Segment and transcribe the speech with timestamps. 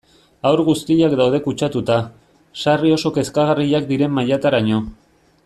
[0.49, 1.99] Haur guztiak daude kutsatuta,
[2.63, 4.83] sarri oso kezkagarriak diren mailataraino.